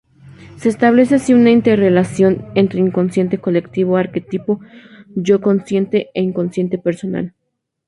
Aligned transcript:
Se 0.57 0.67
establece 0.67 1.13
así 1.13 1.31
una 1.35 1.51
interrelación 1.51 2.47
entre 2.55 2.79
inconsciente 2.79 3.37
colectivo, 3.37 3.97
arquetipo, 3.97 4.59
yo 5.15 5.41
consciente 5.41 6.09
e 6.15 6.23
inconsciente 6.23 6.79
personal. 6.79 7.35